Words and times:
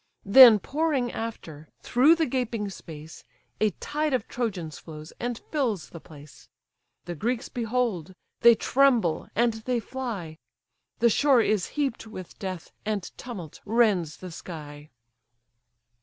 Then 0.25 0.57
pouring 0.57 1.11
after, 1.11 1.69
through 1.83 2.15
the 2.15 2.25
gaping 2.25 2.71
space, 2.71 3.23
A 3.59 3.69
tide 3.77 4.15
of 4.15 4.27
Trojans 4.27 4.79
flows, 4.79 5.13
and 5.19 5.37
fills 5.51 5.89
the 5.91 5.99
place; 5.99 6.49
The 7.05 7.13
Greeks 7.13 7.49
behold, 7.49 8.15
they 8.39 8.55
tremble, 8.55 9.27
and 9.35 9.53
they 9.53 9.79
fly; 9.79 10.39
The 10.97 11.11
shore 11.11 11.41
is 11.41 11.67
heap'd 11.77 12.07
with 12.07 12.39
death, 12.39 12.71
and 12.83 13.03
tumult 13.15 13.61
rends 13.63 14.17
the 14.17 14.31
sky. 14.31 14.89